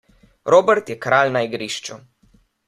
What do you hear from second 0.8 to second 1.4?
je kralj